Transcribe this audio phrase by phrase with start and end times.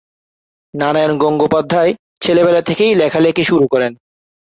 [0.73, 1.91] নারায়ণ গঙ্গোপাধ্যায়
[2.21, 3.91] ছেলেবেলা থেকেই লেখালেখি শুরু করেন।